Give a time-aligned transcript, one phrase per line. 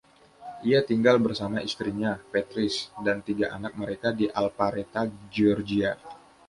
[0.69, 5.01] Ia tinggal bersama istrinya, Patrice, dan tiga anak mereka di Alpharetta,
[5.35, 5.91] Georgia.